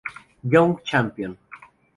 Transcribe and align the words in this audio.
Young 0.41 0.81
Champion 0.81 1.37